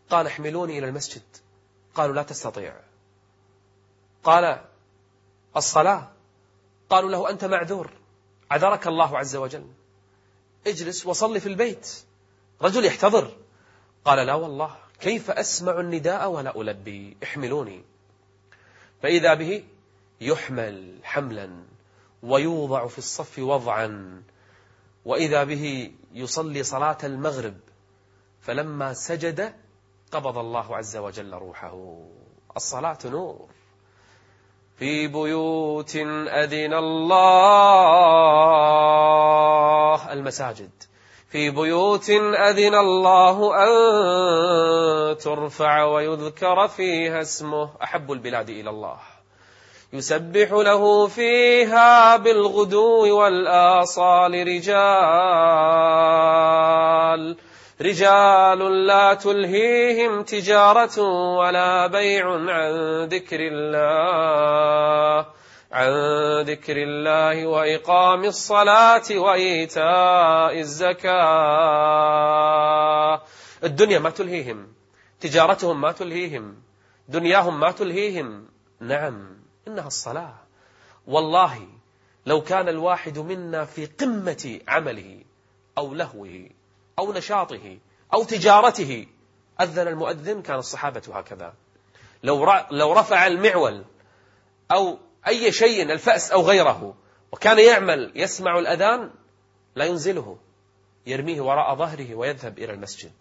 قال 0.09 0.27
احملوني 0.27 0.79
إلى 0.79 0.87
المسجد. 0.87 1.21
قالوا 1.95 2.15
لا 2.15 2.23
تستطيع. 2.23 2.75
قال 4.23 4.61
الصلاة. 5.57 6.11
قالوا 6.89 7.11
له 7.11 7.29
أنت 7.29 7.45
معذور. 7.45 7.89
عذرك 8.51 8.87
الله 8.87 9.17
عز 9.17 9.35
وجل. 9.35 9.67
اجلس 10.67 11.05
وصلي 11.05 11.39
في 11.39 11.49
البيت. 11.49 11.89
رجل 12.61 12.85
يحتضر. 12.85 13.37
قال 14.05 14.27
لا 14.27 14.33
والله. 14.33 14.75
كيف 14.99 15.31
أسمع 15.31 15.79
النداء 15.79 16.29
ولا 16.31 16.61
ألبي؟ 16.61 17.17
احملوني. 17.23 17.83
فإذا 19.03 19.33
به 19.33 19.63
يحمل 20.21 20.99
حملا 21.03 21.63
ويوضع 22.23 22.87
في 22.87 22.97
الصف 22.97 23.39
وضعا. 23.39 24.21
وإذا 25.05 25.43
به 25.43 25.93
يصلي 26.13 26.63
صلاة 26.63 26.97
المغرب. 27.03 27.57
فلما 28.41 28.93
سجد 28.93 29.53
قبض 30.15 30.37
الله 30.37 30.75
عز 30.75 30.97
وجل 30.97 31.33
روحه. 31.33 31.97
الصلاة 32.55 32.97
نور. 33.05 33.45
في 34.79 35.07
بيوت 35.07 35.95
أذن 36.27 36.73
الله 36.73 37.73
المساجد. 40.13 40.71
في 41.29 41.49
بيوت 41.49 42.09
أذن 42.09 42.75
الله 42.75 43.63
أن 43.63 45.17
ترفع 45.17 45.83
ويذكر 45.83 46.67
فيها 46.67 47.21
اسمه. 47.21 47.69
أحب 47.83 48.11
البلاد 48.11 48.49
إلى 48.49 48.69
الله. 48.69 48.97
يسبح 49.93 50.51
له 50.51 51.07
فيها 51.07 52.17
بالغدو 52.17 53.19
والآصال 53.19 54.47
رجال. 54.47 54.75
رجال 57.81 58.85
لا 58.85 59.13
تلهيهم 59.13 60.23
تجارة 60.23 61.01
ولا 61.37 61.87
بيع 61.87 62.31
عن 62.31 63.03
ذكر 63.03 63.39
الله 63.39 65.25
عن 65.71 65.91
ذكر 66.41 66.77
الله 66.77 67.47
وإقام 67.47 68.25
الصلاة 68.25 69.03
وإيتاء 69.11 70.59
الزكاة. 70.59 71.15
الدنيا 73.63 73.99
ما 73.99 74.09
تلهيهم 74.09 74.73
تجارتهم 75.19 75.81
ما 75.81 75.91
تلهيهم 75.91 76.55
دنياهم 77.09 77.59
ما 77.59 77.71
تلهيهم. 77.71 78.47
نعم 78.79 79.37
إنها 79.67 79.87
الصلاة. 79.87 80.35
والله 81.07 81.67
لو 82.25 82.41
كان 82.41 82.69
الواحد 82.69 83.19
منا 83.19 83.65
في 83.65 83.85
قمة 83.85 84.59
عمله 84.67 85.23
أو 85.77 85.93
لهوه 85.93 86.49
أو 86.99 87.13
نشاطه 87.13 87.77
أو 88.13 88.23
تجارته. 88.23 89.07
أذن 89.61 89.87
المؤذن 89.87 90.41
كان 90.41 90.57
الصحابة 90.57 91.01
هكذا. 91.13 91.53
لو 92.23 92.51
لو 92.71 92.93
رفع 92.93 93.27
المعول 93.27 93.83
أو 94.71 94.97
أي 95.27 95.51
شيء 95.51 95.91
الفأس 95.91 96.31
أو 96.31 96.41
غيره 96.41 96.95
وكان 97.31 97.59
يعمل 97.59 98.11
يسمع 98.15 98.59
الأذان 98.59 99.11
لا 99.75 99.85
ينزله. 99.85 100.37
يرميه 101.05 101.41
وراء 101.41 101.75
ظهره 101.75 102.15
ويذهب 102.15 102.59
إلى 102.59 102.73
المسجد. 102.73 103.11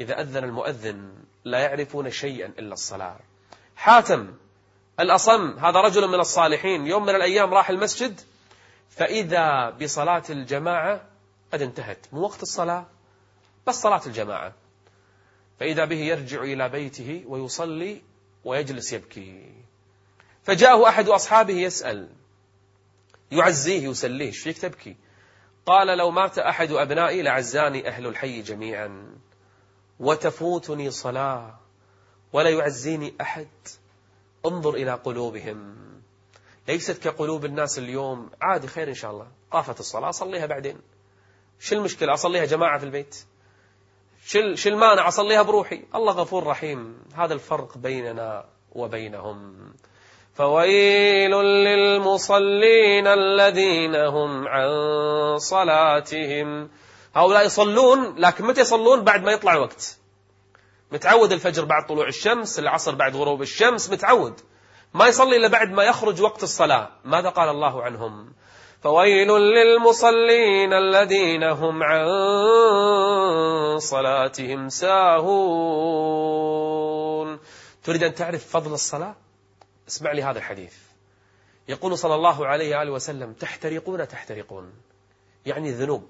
إذا 0.00 0.20
أذن 0.20 0.44
المؤذن 0.44 1.14
لا 1.44 1.58
يعرفون 1.58 2.10
شيئا 2.10 2.46
إلا 2.46 2.72
الصلاة. 2.72 3.16
حاتم 3.76 4.34
الأصم 5.00 5.58
هذا 5.58 5.80
رجل 5.80 6.08
من 6.08 6.20
الصالحين 6.20 6.86
يوم 6.86 7.02
من 7.02 7.14
الأيام 7.14 7.54
راح 7.54 7.70
المسجد 7.70 8.20
فإذا 8.90 9.70
بصلاة 9.70 10.22
الجماعة 10.30 11.00
قد 11.52 11.62
انتهت. 11.62 11.98
من 12.12 12.18
وقت 12.18 12.42
الصلاة. 12.42 12.86
بس 13.66 13.74
صلاة 13.74 14.02
الجماعة. 14.06 14.54
فإذا 15.60 15.84
به 15.84 15.96
يرجع 15.96 16.42
إلى 16.42 16.68
بيته 16.68 17.24
ويصلي 17.26 18.02
ويجلس 18.44 18.92
يبكي. 18.92 19.54
فجاءه 20.42 20.88
أحد 20.88 21.08
أصحابه 21.08 21.54
يسأل 21.54 22.08
يعزيه 23.32 23.88
يسليه 23.88 24.26
إيش 24.26 24.38
فيك 24.38 24.58
تبكي؟ 24.58 24.96
قال 25.66 25.98
لو 25.98 26.10
مات 26.10 26.38
أحد 26.38 26.72
أبنائي 26.72 27.22
لعزاني 27.22 27.88
أهل 27.88 28.06
الحي 28.06 28.42
جميعا 28.42 29.18
وتفوتني 30.00 30.90
صلاة 30.90 31.58
ولا 32.32 32.50
يعزيني 32.50 33.14
أحد. 33.20 33.48
انظر 34.46 34.74
إلى 34.74 34.94
قلوبهم. 34.94 35.76
ليست 36.68 37.02
كقلوب 37.02 37.44
الناس 37.44 37.78
اليوم. 37.78 38.30
عادي 38.42 38.66
خير 38.66 38.88
إن 38.88 38.94
شاء 38.94 39.10
الله. 39.10 39.26
طافت 39.52 39.80
الصلاة 39.80 40.08
أصليها 40.08 40.46
بعدين. 40.46 40.80
شو 41.60 41.76
المشكلة؟ 41.76 42.14
أصليها 42.14 42.44
جماعة 42.44 42.78
في 42.78 42.84
البيت؟ 42.84 43.24
شو 44.26 44.54
شو 44.54 44.68
المانع 44.68 45.08
أصليها 45.08 45.42
بروحي. 45.42 45.84
الله 45.94 46.12
غفور 46.12 46.46
رحيم. 46.46 46.98
هذا 47.14 47.34
الفرق 47.34 47.78
بيننا 47.78 48.44
وبينهم. 48.72 49.54
فويل 50.34 51.30
للمصلين 51.30 53.06
الذين 53.06 53.94
هم 53.94 54.48
عن 54.48 54.68
صلاتهم. 55.38 56.70
هؤلاء 57.14 57.46
يصلون 57.46 58.14
لكن 58.18 58.44
متى 58.44 58.60
يصلون؟ 58.60 59.04
بعد 59.04 59.24
ما 59.24 59.32
يطلع 59.32 59.52
الوقت. 59.52 59.98
متعود 60.92 61.32
الفجر 61.32 61.64
بعد 61.64 61.86
طلوع 61.86 62.08
الشمس 62.08 62.58
العصر 62.58 62.94
بعد 62.94 63.16
غروب 63.16 63.42
الشمس 63.42 63.90
متعود. 63.90 64.40
ما 64.94 65.06
يصلي 65.06 65.36
إلا 65.36 65.48
بعد 65.48 65.70
ما 65.72 65.84
يخرج 65.84 66.22
وقت 66.22 66.42
الصلاة. 66.42 66.88
ماذا 67.04 67.28
قال 67.28 67.48
الله 67.48 67.82
عنهم؟ 67.82 68.32
فويل 68.84 69.28
للمصلين 69.28 70.72
الذين 70.72 71.42
هم 71.42 71.82
عن 71.82 72.06
صلاتهم 73.78 74.68
ساهون. 74.68 75.38
تريد 77.84 78.02
أن 78.02 78.14
تعرف 78.14 78.48
فضل 78.48 78.72
الصلاة؟ 78.72 79.16
اسمع 79.88 80.12
لي 80.12 80.22
هذا 80.22 80.38
الحديث. 80.38 80.74
يقول 81.68 81.98
صلى 81.98 82.14
الله 82.14 82.46
عليه 82.46 82.76
وآله 82.76 82.90
وسلم 82.90 83.32
تحترقون 83.32 84.08
تحترقون. 84.08 84.72
يعني 85.46 85.68
الذنوب. 85.68 86.08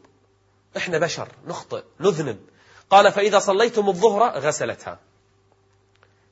إحنا 0.77 0.99
بشر 0.99 1.29
نخطئ 1.47 1.83
نذنب. 2.01 2.41
قال 2.91 3.13
فإذا 3.13 3.39
صليتم 3.39 3.89
الظهر 3.89 4.39
غسلتها. 4.39 4.99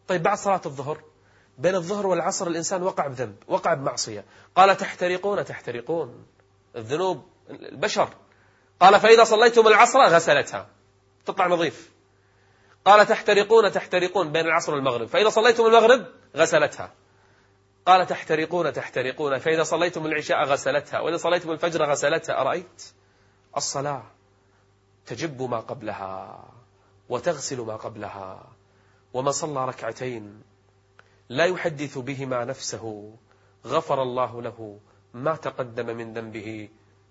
طيب 0.09 0.23
بعد 0.23 0.39
صلاة 0.39 0.61
الظهر؟ 0.67 1.12
بين 1.59 1.75
الظهر 1.75 2.07
والعصر 2.07 2.47
الإنسان 2.47 2.83
وقع 2.83 3.07
بذنب 3.07 3.37
وقع 3.49 3.75
بمعصية. 3.75 4.25
قال 4.55 4.77
تحترقون 4.77 5.45
تحترقون. 5.45 6.27
الذنوب 6.77 7.25
البشر. 7.51 8.09
قال 8.81 9.01
فإذا 9.01 9.25
صليتم 9.25 9.67
العصر 9.67 9.99
غسلتها. 9.99 10.69
تطلع 11.25 11.47
نظيف. 11.47 11.93
قال 12.85 13.07
تحترقون 13.07 13.73
تحترقون 13.73 14.33
بين 14.33 14.47
العصر 14.47 14.75
والمغرب. 14.75 15.07
فإذا 15.07 15.29
صليتم 15.29 15.67
المغرب 15.67 16.07
غسلتها. 16.37 16.93
قال 17.87 18.07
تحترقون 18.07 18.73
تحترقون. 18.73 19.39
فإذا 19.39 19.63
صليتم 19.63 20.07
العشاء 20.07 20.45
غسلتها. 20.45 21.01
وإذا 21.01 21.17
صليتم 21.17 21.51
الفجر 21.51 21.91
غسلتها. 21.91 22.41
أرأيت؟ 22.41 22.83
الصلاة 23.57 24.03
تجب 25.07 25.43
ما 25.43 25.61
قبلها 25.61 26.45
وتغسل 27.09 27.61
ما 27.61 27.77
قبلها. 27.77 28.49
ومن 29.15 29.33
صلى 29.33 29.67
ركعتين 29.67 30.52
لا 31.33 31.45
يحدث 31.45 31.99
بهما 31.99 32.45
نفسه. 32.45 33.17
غفر 33.67 34.03
الله 34.03 34.43
له 34.43 34.81
ما 35.15 35.37
تقدم 35.37 35.97
من 35.97 36.13
ذنبه. 36.13 36.69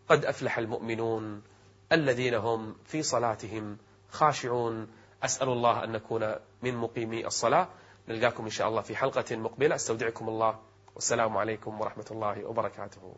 قد 0.09 0.25
أفلح 0.25 0.57
المؤمنون 0.57 1.41
الذين 1.91 2.33
هم 2.33 2.75
في 2.85 3.03
صلاتهم 3.03 3.77
خاشعون. 4.09 4.87
أسأل 5.23 5.49
الله 5.49 5.83
أن 5.83 5.91
نكون 5.91 6.35
من 6.61 6.77
مقيمي 6.77 7.27
الصلاة. 7.27 7.67
نلقاكم 8.07 8.43
إن 8.43 8.49
شاء 8.49 8.69
الله 8.69 8.81
في 8.81 8.95
حلقة 8.95 9.35
مقبلة. 9.35 9.75
أستودعكم 9.75 10.29
الله. 10.29 10.59
والسلام 10.95 11.37
عليكم 11.37 11.81
ورحمة 11.81 12.05
الله 12.11 12.45
وبركاته. 12.45 13.15